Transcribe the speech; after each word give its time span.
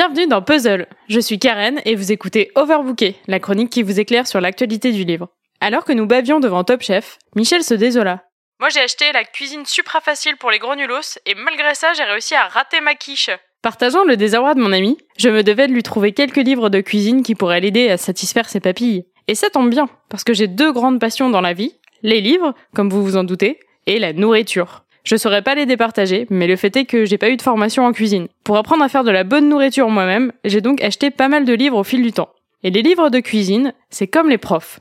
Bienvenue 0.00 0.28
dans 0.28 0.40
Puzzle. 0.40 0.86
Je 1.10 1.20
suis 1.20 1.38
Karen 1.38 1.82
et 1.84 1.94
vous 1.94 2.10
écoutez 2.10 2.50
Overbooké, 2.54 3.16
la 3.26 3.38
chronique 3.38 3.68
qui 3.68 3.82
vous 3.82 4.00
éclaire 4.00 4.26
sur 4.26 4.40
l'actualité 4.40 4.92
du 4.92 5.04
livre. 5.04 5.28
Alors 5.60 5.84
que 5.84 5.92
nous 5.92 6.06
bavions 6.06 6.40
devant 6.40 6.64
Top 6.64 6.80
Chef, 6.80 7.18
Michel 7.36 7.62
se 7.62 7.74
désola. 7.74 8.24
Moi 8.60 8.70
j'ai 8.70 8.80
acheté 8.80 9.12
la 9.12 9.24
cuisine 9.24 9.66
supra 9.66 10.00
facile 10.00 10.38
pour 10.38 10.50
les 10.50 10.58
gros 10.58 10.74
nulos 10.74 11.18
et 11.26 11.34
malgré 11.34 11.74
ça 11.74 11.92
j'ai 11.92 12.04
réussi 12.04 12.34
à 12.34 12.48
rater 12.48 12.80
ma 12.80 12.94
quiche. 12.94 13.28
Partageant 13.60 14.04
le 14.04 14.16
désarroi 14.16 14.54
de 14.54 14.60
mon 14.60 14.72
ami, 14.72 14.96
je 15.18 15.28
me 15.28 15.42
devais 15.42 15.68
de 15.68 15.74
lui 15.74 15.82
trouver 15.82 16.12
quelques 16.12 16.36
livres 16.36 16.70
de 16.70 16.80
cuisine 16.80 17.22
qui 17.22 17.34
pourraient 17.34 17.60
l'aider 17.60 17.90
à 17.90 17.98
satisfaire 17.98 18.48
ses 18.48 18.60
papilles. 18.60 19.04
Et 19.28 19.34
ça 19.34 19.50
tombe 19.50 19.68
bien, 19.68 19.90
parce 20.08 20.24
que 20.24 20.32
j'ai 20.32 20.48
deux 20.48 20.72
grandes 20.72 20.98
passions 20.98 21.28
dans 21.28 21.42
la 21.42 21.52
vie, 21.52 21.74
les 22.02 22.22
livres, 22.22 22.54
comme 22.74 22.88
vous 22.88 23.04
vous 23.04 23.18
en 23.18 23.24
doutez, 23.24 23.60
et 23.86 23.98
la 23.98 24.14
nourriture. 24.14 24.86
Je 25.04 25.16
saurais 25.16 25.42
pas 25.42 25.54
les 25.54 25.66
départager, 25.66 26.26
mais 26.30 26.46
le 26.46 26.56
fait 26.56 26.76
est 26.76 26.84
que 26.84 27.04
j'ai 27.04 27.18
pas 27.18 27.30
eu 27.30 27.36
de 27.36 27.42
formation 27.42 27.86
en 27.86 27.92
cuisine. 27.92 28.28
Pour 28.44 28.56
apprendre 28.56 28.84
à 28.84 28.88
faire 28.88 29.04
de 29.04 29.10
la 29.10 29.24
bonne 29.24 29.48
nourriture 29.48 29.88
moi-même, 29.88 30.32
j'ai 30.44 30.60
donc 30.60 30.82
acheté 30.82 31.10
pas 31.10 31.28
mal 31.28 31.44
de 31.44 31.52
livres 31.52 31.78
au 31.78 31.84
fil 31.84 32.02
du 32.02 32.12
temps. 32.12 32.30
Et 32.62 32.70
les 32.70 32.82
livres 32.82 33.08
de 33.08 33.20
cuisine, 33.20 33.72
c'est 33.88 34.06
comme 34.06 34.28
les 34.28 34.38
profs. 34.38 34.80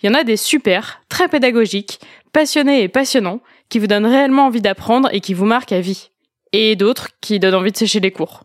Il 0.00 0.06
y 0.06 0.10
en 0.10 0.14
a 0.14 0.22
des 0.22 0.36
super, 0.36 1.02
très 1.08 1.26
pédagogiques, 1.26 2.00
passionnés 2.32 2.82
et 2.82 2.88
passionnants, 2.88 3.40
qui 3.68 3.80
vous 3.80 3.88
donnent 3.88 4.06
réellement 4.06 4.46
envie 4.46 4.60
d'apprendre 4.60 5.08
et 5.12 5.20
qui 5.20 5.34
vous 5.34 5.44
marquent 5.44 5.72
à 5.72 5.80
vie. 5.80 6.10
Et 6.52 6.76
d'autres 6.76 7.08
qui 7.20 7.40
donnent 7.40 7.56
envie 7.56 7.72
de 7.72 7.76
sécher 7.76 8.00
les 8.00 8.12
cours. 8.12 8.44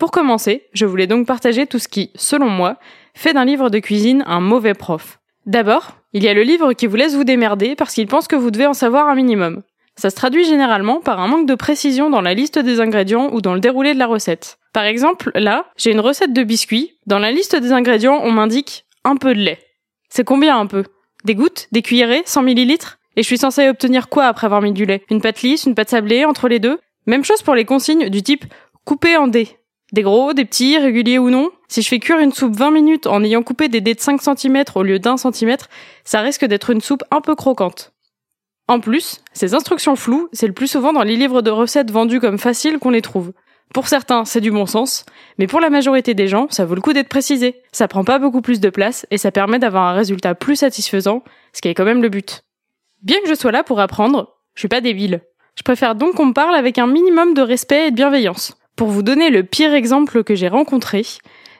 Pour 0.00 0.10
commencer, 0.10 0.66
je 0.72 0.86
voulais 0.86 1.06
donc 1.06 1.26
partager 1.26 1.66
tout 1.66 1.78
ce 1.78 1.88
qui, 1.88 2.10
selon 2.16 2.48
moi, 2.48 2.78
fait 3.14 3.32
d'un 3.32 3.44
livre 3.44 3.70
de 3.70 3.78
cuisine 3.78 4.24
un 4.26 4.40
mauvais 4.40 4.74
prof. 4.74 5.20
D'abord, 5.46 5.98
il 6.14 6.24
y 6.24 6.28
a 6.28 6.34
le 6.34 6.42
livre 6.42 6.72
qui 6.72 6.86
vous 6.86 6.96
laisse 6.96 7.14
vous 7.14 7.24
démerder 7.24 7.76
parce 7.76 7.94
qu'il 7.94 8.06
pense 8.06 8.26
que 8.26 8.34
vous 8.34 8.50
devez 8.50 8.66
en 8.66 8.74
savoir 8.74 9.08
un 9.08 9.14
minimum. 9.14 9.62
Ça 9.96 10.10
se 10.10 10.16
traduit 10.16 10.44
généralement 10.44 11.00
par 11.00 11.20
un 11.20 11.28
manque 11.28 11.46
de 11.46 11.54
précision 11.54 12.10
dans 12.10 12.20
la 12.20 12.34
liste 12.34 12.58
des 12.58 12.80
ingrédients 12.80 13.30
ou 13.32 13.40
dans 13.40 13.54
le 13.54 13.60
déroulé 13.60 13.94
de 13.94 13.98
la 13.98 14.06
recette. 14.06 14.58
Par 14.72 14.84
exemple, 14.84 15.30
là, 15.34 15.66
j'ai 15.76 15.92
une 15.92 16.00
recette 16.00 16.32
de 16.32 16.42
biscuits. 16.42 16.98
Dans 17.06 17.20
la 17.20 17.30
liste 17.30 17.54
des 17.54 17.72
ingrédients, 17.72 18.20
on 18.22 18.32
m'indique 18.32 18.86
un 19.04 19.16
peu 19.16 19.34
de 19.34 19.40
lait. 19.40 19.60
C'est 20.08 20.24
combien 20.24 20.58
un 20.58 20.66
peu? 20.66 20.84
Des 21.24 21.34
gouttes? 21.34 21.68
Des 21.70 21.82
cuillerées? 21.82 22.22
100 22.26 22.42
millilitres? 22.42 22.98
Et 23.16 23.22
je 23.22 23.26
suis 23.26 23.38
censée 23.38 23.68
obtenir 23.68 24.08
quoi 24.08 24.24
après 24.24 24.46
avoir 24.46 24.62
mis 24.62 24.72
du 24.72 24.84
lait? 24.84 25.04
Une 25.10 25.20
pâte 25.20 25.42
lisse 25.42 25.64
Une 25.64 25.76
pâte 25.76 25.90
sablée 25.90 26.24
Entre 26.24 26.48
les 26.48 26.58
deux? 26.58 26.80
Même 27.06 27.24
chose 27.24 27.42
pour 27.42 27.54
les 27.54 27.64
consignes 27.64 28.08
du 28.08 28.22
type 28.22 28.44
couper 28.84 29.16
en 29.16 29.28
dés. 29.28 29.48
Des 29.92 30.02
gros, 30.02 30.32
des 30.32 30.44
petits, 30.44 30.76
réguliers 30.76 31.18
ou 31.18 31.30
non? 31.30 31.50
Si 31.68 31.82
je 31.82 31.88
fais 31.88 32.00
cuire 32.00 32.18
une 32.18 32.32
soupe 32.32 32.56
20 32.56 32.72
minutes 32.72 33.06
en 33.06 33.22
ayant 33.22 33.42
coupé 33.42 33.68
des 33.68 33.80
dés 33.80 33.94
de 33.94 34.00
5 34.00 34.20
cm 34.20 34.64
au 34.74 34.82
lieu 34.82 34.98
d'un 34.98 35.16
centimètre, 35.16 35.68
ça 36.04 36.20
risque 36.20 36.44
d'être 36.44 36.70
une 36.70 36.80
soupe 36.80 37.04
un 37.12 37.20
peu 37.20 37.36
croquante. 37.36 37.93
En 38.66 38.80
plus, 38.80 39.20
ces 39.34 39.54
instructions 39.54 39.94
floues, 39.94 40.28
c'est 40.32 40.46
le 40.46 40.54
plus 40.54 40.68
souvent 40.68 40.92
dans 40.92 41.02
les 41.02 41.16
livres 41.16 41.42
de 41.42 41.50
recettes 41.50 41.90
vendus 41.90 42.20
comme 42.20 42.38
faciles 42.38 42.78
qu'on 42.78 42.90
les 42.90 43.02
trouve. 43.02 43.32
Pour 43.74 43.88
certains, 43.88 44.24
c'est 44.24 44.40
du 44.40 44.50
bon 44.50 44.66
sens, 44.66 45.04
mais 45.36 45.46
pour 45.46 45.60
la 45.60 45.68
majorité 45.68 46.14
des 46.14 46.28
gens, 46.28 46.46
ça 46.48 46.64
vaut 46.64 46.74
le 46.74 46.80
coup 46.80 46.92
d'être 46.92 47.08
précisé. 47.08 47.62
Ça 47.72 47.88
prend 47.88 48.04
pas 48.04 48.18
beaucoup 48.18 48.40
plus 48.40 48.60
de 48.60 48.70
place 48.70 49.06
et 49.10 49.18
ça 49.18 49.32
permet 49.32 49.58
d'avoir 49.58 49.84
un 49.84 49.94
résultat 49.94 50.34
plus 50.34 50.56
satisfaisant, 50.56 51.22
ce 51.52 51.60
qui 51.60 51.68
est 51.68 51.74
quand 51.74 51.84
même 51.84 52.02
le 52.02 52.08
but. 52.08 52.44
Bien 53.02 53.20
que 53.20 53.28
je 53.28 53.34
sois 53.34 53.52
là 53.52 53.64
pour 53.64 53.80
apprendre, 53.80 54.38
je 54.54 54.60
suis 54.60 54.68
pas 54.68 54.80
débile. 54.80 55.20
Je 55.56 55.62
préfère 55.62 55.94
donc 55.94 56.14
qu'on 56.14 56.26
me 56.26 56.32
parle 56.32 56.54
avec 56.54 56.78
un 56.78 56.86
minimum 56.86 57.34
de 57.34 57.42
respect 57.42 57.88
et 57.88 57.90
de 57.90 57.96
bienveillance. 57.96 58.56
Pour 58.76 58.88
vous 58.88 59.02
donner 59.02 59.30
le 59.30 59.44
pire 59.44 59.74
exemple 59.74 60.24
que 60.24 60.34
j'ai 60.34 60.48
rencontré, 60.48 61.04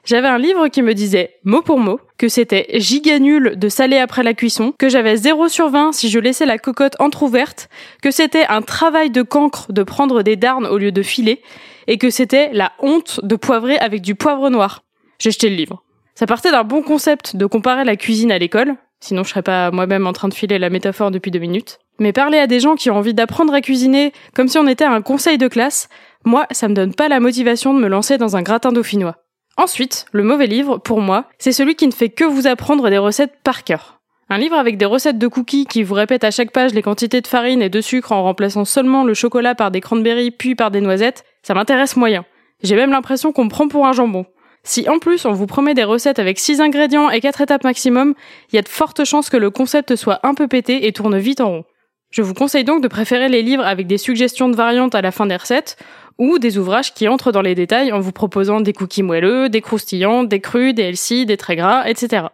j'avais 0.04 0.28
un 0.28 0.38
livre 0.38 0.68
qui 0.68 0.82
me 0.82 0.94
disait, 0.94 1.36
mot 1.44 1.62
pour 1.62 1.78
mot, 1.78 1.98
que 2.18 2.28
c'était 2.28 2.66
giga 2.74 3.18
nul 3.18 3.54
de 3.56 3.68
saler 3.68 3.98
après 3.98 4.22
la 4.22 4.34
cuisson, 4.34 4.72
que 4.78 4.88
j'avais 4.88 5.16
0 5.16 5.48
sur 5.48 5.70
20 5.70 5.92
si 5.92 6.10
je 6.10 6.18
laissais 6.18 6.46
la 6.46 6.58
cocotte 6.58 6.96
entr'ouverte, 6.98 7.68
que 8.02 8.10
c'était 8.10 8.46
un 8.46 8.62
travail 8.62 9.10
de 9.10 9.22
cancre 9.22 9.72
de 9.72 9.82
prendre 9.82 10.22
des 10.22 10.36
darnes 10.36 10.66
au 10.66 10.78
lieu 10.78 10.92
de 10.92 11.02
filer, 11.02 11.42
et 11.86 11.98
que 11.98 12.10
c'était 12.10 12.50
la 12.52 12.72
honte 12.80 13.20
de 13.22 13.36
poivrer 13.36 13.78
avec 13.78 14.02
du 14.02 14.14
poivre 14.14 14.50
noir. 14.50 14.82
J'ai 15.18 15.30
jeté 15.30 15.48
le 15.48 15.56
livre. 15.56 15.82
Ça 16.14 16.26
partait 16.26 16.50
d'un 16.50 16.64
bon 16.64 16.82
concept 16.82 17.36
de 17.36 17.46
comparer 17.46 17.84
la 17.84 17.96
cuisine 17.96 18.30
à 18.30 18.38
l'école, 18.38 18.76
sinon 19.00 19.24
je 19.24 19.30
serais 19.30 19.42
pas 19.42 19.70
moi-même 19.70 20.06
en 20.06 20.12
train 20.12 20.28
de 20.28 20.34
filer 20.34 20.58
la 20.58 20.70
métaphore 20.70 21.10
depuis 21.10 21.30
deux 21.30 21.38
minutes. 21.38 21.78
Mais 21.98 22.12
parler 22.12 22.38
à 22.38 22.46
des 22.46 22.60
gens 22.60 22.74
qui 22.74 22.90
ont 22.90 22.96
envie 22.96 23.14
d'apprendre 23.14 23.54
à 23.54 23.60
cuisiner 23.60 24.12
comme 24.34 24.48
si 24.48 24.58
on 24.58 24.66
était 24.66 24.84
à 24.84 24.92
un 24.92 25.02
conseil 25.02 25.38
de 25.38 25.48
classe, 25.48 25.88
moi, 26.24 26.46
ça 26.50 26.68
me 26.68 26.74
donne 26.74 26.94
pas 26.94 27.08
la 27.08 27.20
motivation 27.20 27.74
de 27.74 27.80
me 27.80 27.88
lancer 27.88 28.18
dans 28.18 28.36
un 28.36 28.42
gratin 28.42 28.72
dauphinois. 28.72 29.23
Ensuite, 29.56 30.06
le 30.12 30.24
mauvais 30.24 30.46
livre, 30.46 30.78
pour 30.78 31.00
moi, 31.00 31.26
c'est 31.38 31.52
celui 31.52 31.76
qui 31.76 31.86
ne 31.86 31.92
fait 31.92 32.08
que 32.08 32.24
vous 32.24 32.46
apprendre 32.46 32.90
des 32.90 32.98
recettes 32.98 33.38
par 33.44 33.62
cœur. 33.62 34.00
Un 34.28 34.38
livre 34.38 34.56
avec 34.56 34.78
des 34.78 34.84
recettes 34.84 35.18
de 35.18 35.28
cookies 35.28 35.66
qui 35.66 35.82
vous 35.82 35.94
répète 35.94 36.24
à 36.24 36.30
chaque 36.30 36.50
page 36.50 36.74
les 36.74 36.82
quantités 36.82 37.20
de 37.20 37.26
farine 37.26 37.62
et 37.62 37.68
de 37.68 37.80
sucre 37.80 38.10
en 38.10 38.22
remplaçant 38.22 38.64
seulement 38.64 39.04
le 39.04 39.14
chocolat 39.14 39.54
par 39.54 39.70
des 39.70 39.80
cranberries 39.80 40.30
puis 40.30 40.54
par 40.54 40.70
des 40.70 40.80
noisettes, 40.80 41.24
ça 41.42 41.54
m'intéresse 41.54 41.96
moyen. 41.96 42.24
J'ai 42.62 42.74
même 42.74 42.90
l'impression 42.90 43.32
qu'on 43.32 43.44
me 43.44 43.50
prend 43.50 43.68
pour 43.68 43.86
un 43.86 43.92
jambon. 43.92 44.26
Si 44.64 44.88
en 44.88 44.98
plus 44.98 45.26
on 45.26 45.32
vous 45.32 45.46
promet 45.46 45.74
des 45.74 45.84
recettes 45.84 46.18
avec 46.18 46.38
6 46.38 46.62
ingrédients 46.62 47.10
et 47.10 47.20
4 47.20 47.42
étapes 47.42 47.64
maximum, 47.64 48.14
il 48.50 48.56
y 48.56 48.58
a 48.58 48.62
de 48.62 48.68
fortes 48.68 49.04
chances 49.04 49.28
que 49.28 49.36
le 49.36 49.50
concept 49.50 49.94
soit 49.94 50.20
un 50.22 50.34
peu 50.34 50.48
pété 50.48 50.86
et 50.86 50.92
tourne 50.92 51.18
vite 51.18 51.42
en 51.42 51.50
rond. 51.50 51.64
Je 52.14 52.22
vous 52.22 52.32
conseille 52.32 52.62
donc 52.62 52.80
de 52.80 52.86
préférer 52.86 53.28
les 53.28 53.42
livres 53.42 53.66
avec 53.66 53.88
des 53.88 53.98
suggestions 53.98 54.48
de 54.48 54.54
variantes 54.54 54.94
à 54.94 55.02
la 55.02 55.10
fin 55.10 55.26
des 55.26 55.34
recettes, 55.34 55.76
ou 56.16 56.38
des 56.38 56.58
ouvrages 56.58 56.94
qui 56.94 57.08
entrent 57.08 57.32
dans 57.32 57.42
les 57.42 57.56
détails 57.56 57.90
en 57.90 57.98
vous 57.98 58.12
proposant 58.12 58.60
des 58.60 58.72
cookies 58.72 59.02
moelleux, 59.02 59.48
des 59.48 59.60
croustillants, 59.60 60.22
des 60.22 60.40
crus, 60.40 60.74
des 60.74 60.84
healthy, 60.84 61.26
des 61.26 61.36
très 61.36 61.56
gras, 61.56 61.88
etc. 61.88 62.26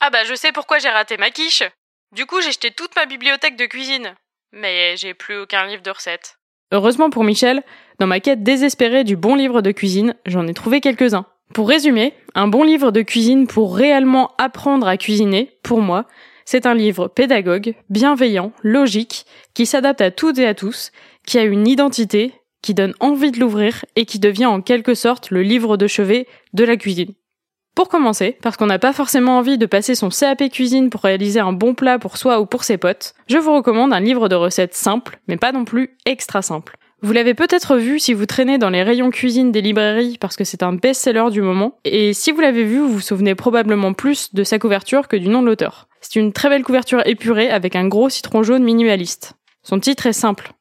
Ah 0.00 0.08
bah 0.08 0.24
je 0.24 0.34
sais 0.34 0.52
pourquoi 0.52 0.78
j'ai 0.78 0.88
raté 0.88 1.18
ma 1.18 1.28
quiche. 1.28 1.64
Du 2.16 2.24
coup 2.24 2.40
j'ai 2.40 2.50
jeté 2.50 2.70
toute 2.70 2.96
ma 2.96 3.04
bibliothèque 3.04 3.58
de 3.58 3.66
cuisine. 3.66 4.14
Mais 4.52 4.96
j'ai 4.96 5.12
plus 5.12 5.36
aucun 5.36 5.66
livre 5.66 5.82
de 5.82 5.90
recettes. 5.90 6.38
Heureusement 6.72 7.10
pour 7.10 7.24
Michel, 7.24 7.62
dans 7.98 8.06
ma 8.06 8.20
quête 8.20 8.42
désespérée 8.42 9.04
du 9.04 9.16
bon 9.16 9.34
livre 9.34 9.60
de 9.60 9.70
cuisine, 9.70 10.14
j'en 10.24 10.46
ai 10.46 10.54
trouvé 10.54 10.80
quelques-uns. 10.80 11.26
Pour 11.52 11.68
résumer, 11.68 12.14
un 12.34 12.48
bon 12.48 12.62
livre 12.62 12.90
de 12.90 13.02
cuisine 13.02 13.46
pour 13.48 13.76
réellement 13.76 14.34
apprendre 14.38 14.88
à 14.88 14.96
cuisiner, 14.96 15.58
pour 15.62 15.82
moi, 15.82 16.06
c'est 16.50 16.64
un 16.64 16.72
livre 16.72 17.08
pédagogue, 17.08 17.74
bienveillant, 17.90 18.52
logique, 18.62 19.26
qui 19.52 19.66
s'adapte 19.66 20.00
à 20.00 20.10
toutes 20.10 20.38
et 20.38 20.46
à 20.46 20.54
tous, 20.54 20.92
qui 21.26 21.38
a 21.38 21.42
une 21.42 21.68
identité, 21.68 22.32
qui 22.62 22.72
donne 22.72 22.94
envie 23.00 23.32
de 23.32 23.38
l'ouvrir 23.38 23.84
et 23.96 24.06
qui 24.06 24.18
devient 24.18 24.46
en 24.46 24.62
quelque 24.62 24.94
sorte 24.94 25.30
le 25.30 25.42
livre 25.42 25.76
de 25.76 25.86
chevet 25.86 26.26
de 26.54 26.64
la 26.64 26.78
cuisine. 26.78 27.12
Pour 27.74 27.90
commencer, 27.90 28.38
parce 28.40 28.56
qu'on 28.56 28.64
n'a 28.64 28.78
pas 28.78 28.94
forcément 28.94 29.36
envie 29.36 29.58
de 29.58 29.66
passer 29.66 29.94
son 29.94 30.08
CAP 30.08 30.48
cuisine 30.48 30.88
pour 30.88 31.02
réaliser 31.02 31.38
un 31.38 31.52
bon 31.52 31.74
plat 31.74 31.98
pour 31.98 32.16
soi 32.16 32.40
ou 32.40 32.46
pour 32.46 32.64
ses 32.64 32.78
potes, 32.78 33.12
je 33.26 33.36
vous 33.36 33.54
recommande 33.54 33.92
un 33.92 34.00
livre 34.00 34.30
de 34.30 34.34
recettes 34.34 34.72
simple, 34.72 35.20
mais 35.28 35.36
pas 35.36 35.52
non 35.52 35.66
plus 35.66 35.98
extra 36.06 36.40
simple. 36.40 36.78
Vous 37.00 37.12
l'avez 37.12 37.34
peut-être 37.34 37.76
vu 37.76 38.00
si 38.00 38.12
vous 38.12 38.26
traînez 38.26 38.58
dans 38.58 38.70
les 38.70 38.82
rayons 38.82 39.10
cuisine 39.10 39.52
des 39.52 39.60
librairies 39.60 40.18
parce 40.18 40.36
que 40.36 40.44
c'est 40.44 40.62
un 40.62 40.72
best-seller 40.72 41.30
du 41.30 41.42
moment, 41.42 41.78
et 41.84 42.12
si 42.12 42.32
vous 42.32 42.40
l'avez 42.40 42.64
vu, 42.64 42.78
vous 42.78 42.88
vous 42.88 43.00
souvenez 43.00 43.34
probablement 43.34 43.92
plus 43.92 44.34
de 44.34 44.42
sa 44.42 44.58
couverture 44.58 45.06
que 45.06 45.16
du 45.16 45.28
nom 45.28 45.42
de 45.42 45.46
l'auteur. 45.46 45.88
C'est 46.00 46.16
une 46.16 46.32
très 46.32 46.48
belle 46.48 46.64
couverture 46.64 47.06
épurée 47.06 47.50
avec 47.50 47.76
un 47.76 47.86
gros 47.86 48.08
citron 48.08 48.42
jaune 48.42 48.64
minimaliste. 48.64 49.34
Son 49.62 49.78
titre 49.78 50.06
est 50.06 50.12
simple, 50.12 50.52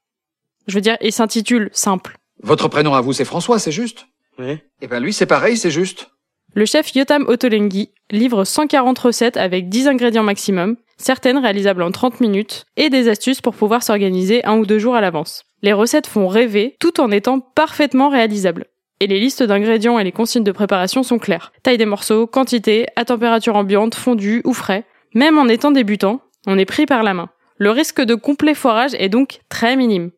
je 0.68 0.76
veux 0.76 0.82
dire, 0.82 0.98
il 1.02 1.14
s'intitule 1.14 1.70
Simple. 1.72 2.18
Votre 2.44 2.68
prénom 2.68 2.94
à 2.94 3.02
vous, 3.02 3.14
c'est 3.14 3.26
François, 3.26 3.58
c'est 3.58 3.72
juste? 3.72 4.08
Oui. 4.38 4.60
Eh 4.82 4.88
ben 4.88 5.00
lui, 5.00 5.14
c'est 5.14 5.26
pareil, 5.26 5.58
c'est 5.58 5.72
juste. 5.72 6.10
Le 6.54 6.66
chef 6.66 6.94
Yotam 6.94 7.26
Ottolenghi 7.28 7.92
livre 8.12 8.44
140 8.44 9.00
recettes 9.00 9.38
avec 9.38 9.70
10 9.70 9.88
ingrédients 9.88 10.24
maximum, 10.24 10.76
certaines 10.98 11.38
réalisables 11.38 11.82
en 11.82 11.92
30 11.92 12.20
minutes, 12.22 12.66
et 12.76 12.90
des 12.90 13.08
astuces 13.08 13.42
pour 13.42 13.56
pouvoir 13.56 13.82
s'organiser 13.84 14.46
un 14.46 14.58
ou 14.58 14.66
deux 14.66 14.80
jours 14.80 14.96
à 14.96 15.02
l'avance. 15.02 15.47
Les 15.64 15.74
recettes 15.74 16.06
font 16.06 16.28
rêver 16.28 16.76
tout 16.80 17.02
en 17.02 17.10
étant 17.10 17.40
parfaitement 17.40 18.10
réalisables. 18.10 18.66
Et 19.00 19.08
les 19.08 19.20
listes 19.20 19.42
d'ingrédients 19.42 19.98
et 19.98 20.04
les 20.04 20.12
consignes 20.12 20.44
de 20.44 20.52
préparation 20.52 21.02
sont 21.02 21.18
claires. 21.18 21.52
Taille 21.64 21.78
des 21.78 21.86
morceaux, 21.86 22.28
quantité, 22.28 22.86
à 22.96 23.06
température 23.06 23.56
ambiante, 23.56 23.96
fondu 23.96 24.42
ou 24.46 24.54
frais. 24.54 24.86
Même 25.16 25.38
en 25.38 25.48
étant 25.48 25.72
débutant, 25.72 26.22
on 26.46 26.58
est 26.60 26.66
pris 26.66 26.86
par 26.86 27.02
la 27.02 27.14
main. 27.16 27.30
Le 27.58 27.72
risque 27.72 28.02
de 28.02 28.14
complet 28.14 28.54
foirage 28.54 28.94
est 29.00 29.10
donc 29.10 29.40
très 29.50 29.76
minime. 29.76 30.12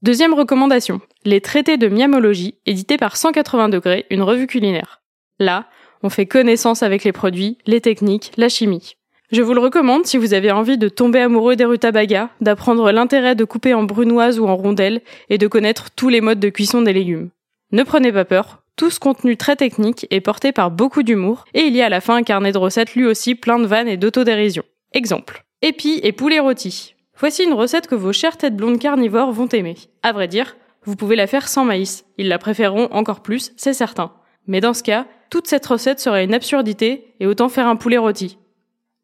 Deuxième 0.00 0.32
recommandation, 0.32 1.00
les 1.24 1.40
traités 1.40 1.76
de 1.76 1.88
miamologie, 1.88 2.58
édités 2.66 2.96
par 2.96 3.16
180 3.16 3.68
degrés, 3.68 4.06
une 4.10 4.22
revue 4.22 4.46
culinaire. 4.46 5.02
Là, 5.38 5.66
on 6.02 6.08
fait 6.08 6.26
connaissance 6.26 6.82
avec 6.82 7.04
les 7.04 7.12
produits, 7.12 7.58
les 7.66 7.80
techniques, 7.80 8.32
la 8.36 8.48
chimie. 8.48 8.97
Je 9.30 9.42
vous 9.42 9.52
le 9.52 9.60
recommande 9.60 10.06
si 10.06 10.16
vous 10.16 10.32
avez 10.32 10.50
envie 10.50 10.78
de 10.78 10.88
tomber 10.88 11.20
amoureux 11.20 11.54
des 11.54 11.66
rutabagas, 11.66 12.30
d'apprendre 12.40 12.90
l'intérêt 12.92 13.34
de 13.34 13.44
couper 13.44 13.74
en 13.74 13.82
brunoise 13.82 14.38
ou 14.38 14.46
en 14.46 14.56
rondelles 14.56 15.02
et 15.28 15.36
de 15.36 15.46
connaître 15.46 15.90
tous 15.90 16.08
les 16.08 16.22
modes 16.22 16.40
de 16.40 16.48
cuisson 16.48 16.80
des 16.80 16.94
légumes. 16.94 17.28
Ne 17.70 17.82
prenez 17.82 18.10
pas 18.10 18.24
peur, 18.24 18.62
tout 18.76 18.88
ce 18.88 18.98
contenu 18.98 19.36
très 19.36 19.54
technique 19.54 20.06
est 20.10 20.22
porté 20.22 20.50
par 20.52 20.70
beaucoup 20.70 21.02
d'humour 21.02 21.44
et 21.52 21.60
il 21.62 21.76
y 21.76 21.82
a 21.82 21.86
à 21.86 21.90
la 21.90 22.00
fin 22.00 22.16
un 22.16 22.22
carnet 22.22 22.52
de 22.52 22.58
recettes 22.58 22.94
lui 22.94 23.04
aussi 23.04 23.34
plein 23.34 23.58
de 23.58 23.66
vannes 23.66 23.88
et 23.88 23.98
d'autodérision. 23.98 24.62
Exemple. 24.94 25.44
Épis 25.60 26.00
et 26.02 26.12
poulet 26.12 26.40
rôti. 26.40 26.94
Voici 27.18 27.44
une 27.44 27.52
recette 27.52 27.86
que 27.86 27.94
vos 27.94 28.14
chères 28.14 28.38
têtes 28.38 28.56
blondes 28.56 28.78
carnivores 28.78 29.32
vont 29.32 29.48
aimer. 29.48 29.74
À 30.02 30.12
vrai 30.12 30.28
dire, 30.28 30.56
vous 30.84 30.96
pouvez 30.96 31.16
la 31.16 31.26
faire 31.26 31.48
sans 31.48 31.66
maïs. 31.66 32.06
Ils 32.16 32.28
la 32.28 32.38
préféreront 32.38 32.88
encore 32.92 33.20
plus, 33.20 33.52
c'est 33.58 33.74
certain. 33.74 34.12
Mais 34.46 34.62
dans 34.62 34.72
ce 34.72 34.82
cas, 34.82 35.04
toute 35.28 35.48
cette 35.48 35.66
recette 35.66 36.00
serait 36.00 36.24
une 36.24 36.32
absurdité 36.32 37.14
et 37.20 37.26
autant 37.26 37.50
faire 37.50 37.66
un 37.66 37.76
poulet 37.76 37.98
rôti. 37.98 38.38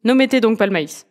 N'omettez 0.05 0.39
donc 0.39 0.59
pas 0.59 0.67
le 0.67 0.71
maïs. 0.71 1.07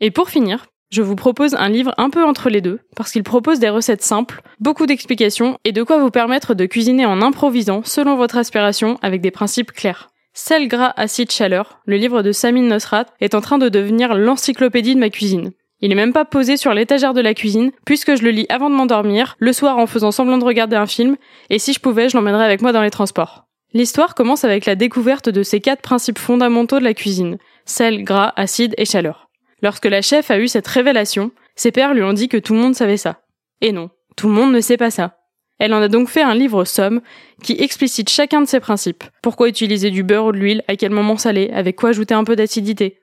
Et 0.00 0.12
pour 0.12 0.28
finir, 0.28 0.66
Je 0.90 1.02
vous 1.02 1.16
propose 1.16 1.54
un 1.54 1.68
livre 1.68 1.92
un 1.98 2.08
peu 2.08 2.24
entre 2.24 2.48
les 2.48 2.62
deux, 2.62 2.80
parce 2.96 3.12
qu'il 3.12 3.22
propose 3.22 3.58
des 3.58 3.68
recettes 3.68 4.02
simples, 4.02 4.40
beaucoup 4.58 4.86
d'explications 4.86 5.58
et 5.64 5.72
de 5.72 5.82
quoi 5.82 5.98
vous 5.98 6.10
permettre 6.10 6.54
de 6.54 6.64
cuisiner 6.64 7.04
en 7.04 7.20
improvisant 7.20 7.82
selon 7.84 8.16
votre 8.16 8.38
aspiration 8.38 8.98
avec 9.02 9.20
des 9.20 9.30
principes 9.30 9.72
clairs. 9.72 10.08
Sel, 10.32 10.66
gras, 10.66 10.94
acide, 10.96 11.30
chaleur, 11.30 11.80
le 11.84 11.96
livre 11.96 12.22
de 12.22 12.32
Samine 12.32 12.68
Nosrat 12.68 13.04
est 13.20 13.34
en 13.34 13.42
train 13.42 13.58
de 13.58 13.68
devenir 13.68 14.14
l'encyclopédie 14.14 14.94
de 14.94 15.00
ma 15.00 15.10
cuisine. 15.10 15.50
Il 15.80 15.92
est 15.92 15.96
même 15.96 16.14
pas 16.14 16.24
posé 16.24 16.56
sur 16.56 16.72
l'étagère 16.72 17.12
de 17.12 17.20
la 17.20 17.34
cuisine, 17.34 17.70
puisque 17.84 18.14
je 18.14 18.22
le 18.22 18.30
lis 18.30 18.46
avant 18.48 18.70
de 18.70 18.74
m'endormir, 18.74 19.36
le 19.40 19.52
soir 19.52 19.76
en 19.76 19.86
faisant 19.86 20.10
semblant 20.10 20.38
de 20.38 20.44
regarder 20.44 20.76
un 20.76 20.86
film, 20.86 21.16
et 21.50 21.58
si 21.58 21.74
je 21.74 21.80
pouvais, 21.80 22.08
je 22.08 22.16
l'emmènerais 22.16 22.46
avec 22.46 22.62
moi 22.62 22.72
dans 22.72 22.82
les 22.82 22.90
transports. 22.90 23.47
L'histoire 23.74 24.14
commence 24.14 24.44
avec 24.44 24.64
la 24.64 24.74
découverte 24.74 25.28
de 25.28 25.42
ces 25.42 25.60
quatre 25.60 25.82
principes 25.82 26.18
fondamentaux 26.18 26.78
de 26.78 26.84
la 26.84 26.94
cuisine. 26.94 27.38
Sel, 27.66 28.02
gras, 28.02 28.32
acide 28.36 28.74
et 28.78 28.86
chaleur. 28.86 29.28
Lorsque 29.62 29.84
la 29.84 30.00
chef 30.00 30.30
a 30.30 30.38
eu 30.38 30.48
cette 30.48 30.66
révélation, 30.66 31.32
ses 31.54 31.72
pères 31.72 31.92
lui 31.92 32.02
ont 32.02 32.14
dit 32.14 32.28
que 32.28 32.38
tout 32.38 32.54
le 32.54 32.60
monde 32.60 32.74
savait 32.74 32.96
ça. 32.96 33.20
Et 33.60 33.72
non, 33.72 33.90
tout 34.16 34.28
le 34.28 34.34
monde 34.34 34.52
ne 34.52 34.60
sait 34.60 34.76
pas 34.76 34.90
ça. 34.90 35.18
Elle 35.58 35.74
en 35.74 35.82
a 35.82 35.88
donc 35.88 36.08
fait 36.08 36.22
un 36.22 36.34
livre 36.34 36.64
somme 36.64 37.00
qui 37.42 37.56
explicite 37.58 38.08
chacun 38.08 38.40
de 38.40 38.46
ces 38.46 38.60
principes. 38.60 39.04
Pourquoi 39.22 39.48
utiliser 39.48 39.90
du 39.90 40.02
beurre 40.02 40.26
ou 40.26 40.32
de 40.32 40.38
l'huile, 40.38 40.62
à 40.68 40.76
quel 40.76 40.90
moment 40.90 41.16
saler, 41.16 41.50
avec 41.52 41.76
quoi 41.76 41.90
ajouter 41.90 42.14
un 42.14 42.24
peu 42.24 42.36
d'acidité? 42.36 43.00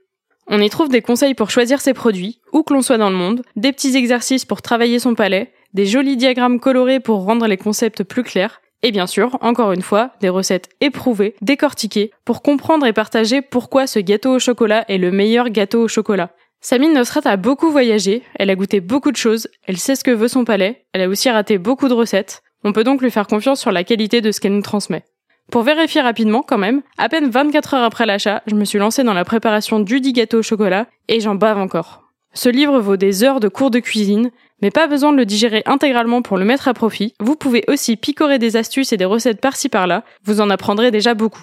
On 0.47 0.61
y 0.61 0.69
trouve 0.69 0.89
des 0.89 1.01
conseils 1.01 1.33
pour 1.33 1.49
choisir 1.49 1.81
ses 1.81 1.93
produits, 1.93 2.39
où 2.53 2.63
que 2.63 2.73
l'on 2.73 2.81
soit 2.81 2.97
dans 2.97 3.09
le 3.09 3.15
monde, 3.15 3.41
des 3.55 3.73
petits 3.73 3.97
exercices 3.97 4.45
pour 4.45 4.61
travailler 4.61 4.99
son 4.99 5.15
palais, 5.15 5.51
des 5.73 5.85
jolis 5.85 6.17
diagrammes 6.17 6.59
colorés 6.59 6.99
pour 6.99 7.25
rendre 7.25 7.47
les 7.47 7.57
concepts 7.57 8.03
plus 8.03 8.23
clairs, 8.23 8.61
et 8.85 8.91
bien 8.91 9.07
sûr, 9.07 9.39
encore 9.41 9.71
une 9.71 9.81
fois, 9.81 10.11
des 10.21 10.29
recettes 10.29 10.69
éprouvées, 10.79 11.33
décortiquées, 11.41 12.11
pour 12.23 12.43
comprendre 12.43 12.85
et 12.85 12.93
partager 12.93 13.41
pourquoi 13.41 13.87
ce 13.87 13.97
gâteau 13.97 14.35
au 14.35 14.39
chocolat 14.39 14.85
est 14.87 14.99
le 14.99 15.09
meilleur 15.09 15.49
gâteau 15.49 15.81
au 15.81 15.87
chocolat. 15.87 16.29
Samine 16.61 16.93
Nosrat 16.93 17.21
a 17.25 17.35
beaucoup 17.35 17.71
voyagé, 17.71 18.21
elle 18.35 18.51
a 18.51 18.55
goûté 18.55 18.81
beaucoup 18.81 19.11
de 19.11 19.17
choses, 19.17 19.47
elle 19.65 19.77
sait 19.77 19.95
ce 19.95 20.03
que 20.03 20.11
veut 20.11 20.27
son 20.27 20.45
palais, 20.45 20.85
elle 20.93 21.01
a 21.01 21.09
aussi 21.09 21.31
raté 21.31 21.57
beaucoup 21.57 21.87
de 21.87 21.95
recettes. 21.95 22.43
On 22.63 22.73
peut 22.73 22.83
donc 22.83 23.01
lui 23.01 23.09
faire 23.09 23.25
confiance 23.25 23.59
sur 23.59 23.71
la 23.71 23.83
qualité 23.83 24.21
de 24.21 24.31
ce 24.31 24.39
qu'elle 24.39 24.53
nous 24.53 24.61
transmet. 24.61 25.03
Pour 25.51 25.63
vérifier 25.63 26.01
rapidement 26.01 26.43
quand 26.43 26.59
même, 26.59 26.83
à 26.99 27.09
peine 27.09 27.27
24 27.27 27.73
heures 27.73 27.83
après 27.83 28.05
l'achat, 28.05 28.43
je 28.45 28.53
me 28.53 28.65
suis 28.65 28.77
lancée 28.77 29.03
dans 29.03 29.13
la 29.15 29.25
préparation 29.25 29.79
du 29.79 29.99
dit 29.99 30.13
gâteau 30.13 30.39
au 30.39 30.43
chocolat 30.43 30.85
et 31.07 31.19
j'en 31.19 31.33
bave 31.33 31.57
encore. 31.57 32.04
Ce 32.37 32.49
livre 32.49 32.79
vaut 32.81 32.97
des 32.97 33.23
heures 33.23 33.39
de 33.39 33.47
cours 33.47 33.71
de 33.71 33.79
cuisine, 33.79 34.29
mais 34.61 34.69
pas 34.69 34.87
besoin 34.87 35.13
de 35.13 35.17
le 35.17 35.25
digérer 35.25 35.63
intégralement 35.65 36.21
pour 36.21 36.37
le 36.37 36.43
mettre 36.43 36.67
à 36.67 36.73
profit. 36.73 37.13
Vous 37.21 37.37
pouvez 37.37 37.63
aussi 37.69 37.95
picorer 37.95 38.39
des 38.39 38.57
astuces 38.57 38.91
et 38.91 38.97
des 38.97 39.05
recettes 39.05 39.39
par-ci 39.39 39.69
par-là, 39.69 40.03
vous 40.25 40.41
en 40.41 40.49
apprendrez 40.49 40.91
déjà 40.91 41.13
beaucoup. 41.13 41.41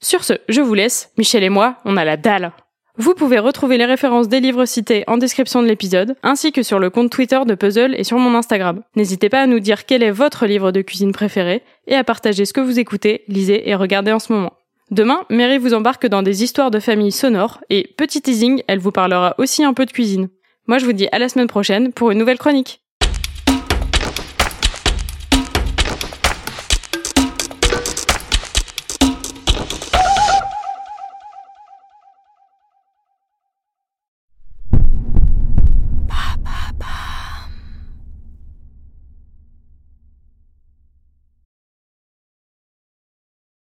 Sur 0.00 0.22
ce, 0.22 0.34
je 0.48 0.60
vous 0.60 0.74
laisse, 0.74 1.10
Michel 1.18 1.42
et 1.42 1.48
moi, 1.48 1.78
on 1.84 1.96
a 1.96 2.04
la 2.04 2.16
dalle. 2.16 2.52
Vous 2.96 3.14
pouvez 3.14 3.40
retrouver 3.40 3.78
les 3.78 3.84
références 3.84 4.28
des 4.28 4.38
livres 4.38 4.64
cités 4.64 5.02
en 5.08 5.18
description 5.18 5.60
de 5.60 5.66
l'épisode, 5.66 6.14
ainsi 6.22 6.52
que 6.52 6.62
sur 6.62 6.78
le 6.78 6.88
compte 6.88 7.10
Twitter 7.10 7.40
de 7.46 7.54
Puzzle 7.56 7.96
et 7.96 8.04
sur 8.04 8.18
mon 8.18 8.36
Instagram. 8.36 8.82
N'hésitez 8.94 9.28
pas 9.28 9.40
à 9.40 9.46
nous 9.48 9.60
dire 9.60 9.86
quel 9.86 10.04
est 10.04 10.12
votre 10.12 10.46
livre 10.46 10.70
de 10.70 10.82
cuisine 10.82 11.12
préféré 11.12 11.62
et 11.88 11.96
à 11.96 12.04
partager 12.04 12.44
ce 12.44 12.52
que 12.52 12.60
vous 12.60 12.78
écoutez, 12.78 13.24
lisez 13.26 13.68
et 13.68 13.74
regardez 13.74 14.12
en 14.12 14.20
ce 14.20 14.32
moment. 14.32 14.52
Demain, 14.90 15.26
Mary 15.28 15.58
vous 15.58 15.74
embarque 15.74 16.06
dans 16.06 16.22
des 16.22 16.42
histoires 16.42 16.70
de 16.70 16.80
famille 16.80 17.12
sonores 17.12 17.60
et 17.68 17.94
petit 17.98 18.22
teasing, 18.22 18.62
elle 18.68 18.78
vous 18.78 18.90
parlera 18.90 19.34
aussi 19.36 19.62
un 19.62 19.74
peu 19.74 19.84
de 19.84 19.92
cuisine. 19.92 20.30
Moi 20.66 20.78
je 20.78 20.86
vous 20.86 20.94
dis 20.94 21.08
à 21.12 21.18
la 21.18 21.28
semaine 21.28 21.46
prochaine 21.46 21.92
pour 21.92 22.10
une 22.10 22.18
nouvelle 22.18 22.38
chronique. 22.38 22.82